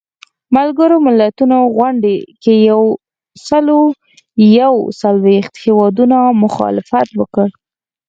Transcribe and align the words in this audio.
ملګرو 0.55 0.97
ملتونو 1.07 1.57
غونډې 1.75 2.15
کې 2.41 2.53
یو 2.69 2.81
سلو 3.47 3.81
یو 4.59 4.73
څلویښت 4.99 5.53
هیوادونو 5.63 6.17
مخالفت 6.43 7.09
وکړ. 7.19 7.47